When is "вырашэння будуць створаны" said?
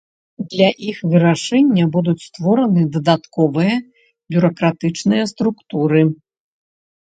1.11-2.87